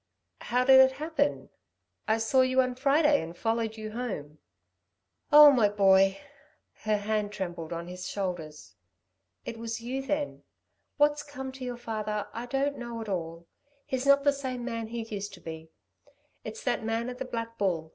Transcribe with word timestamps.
"How 0.39 0.63
did 0.65 0.79
it 0.79 0.93
happen? 0.93 1.49
I 2.07 2.17
saw 2.17 2.41
you 2.41 2.59
on 2.59 2.73
Friday 2.73 3.21
and 3.21 3.37
followed 3.37 3.77
you 3.77 3.91
home." 3.91 4.39
"Oh, 5.31 5.51
my 5.51 5.69
boy!" 5.69 6.19
Her 6.85 6.97
hand 6.97 7.31
trembled 7.31 7.71
on 7.71 7.85
his 7.87 8.07
shoulders. 8.07 8.73
"It 9.45 9.59
was 9.59 9.79
you 9.79 10.01
then? 10.01 10.41
What's 10.97 11.21
come 11.21 11.51
to 11.51 11.63
your 11.63 11.77
father 11.77 12.27
I 12.33 12.47
don't 12.47 12.79
know 12.79 12.99
at 12.99 13.09
all. 13.09 13.45
He's 13.85 14.07
not 14.07 14.23
the 14.23 14.33
same 14.33 14.65
man 14.65 14.87
he 14.87 15.03
used 15.05 15.35
to 15.35 15.39
be. 15.39 15.69
It's 16.43 16.63
that 16.63 16.83
man 16.83 17.07
at 17.07 17.19
the 17.19 17.25
Black 17.25 17.59
Bull. 17.59 17.89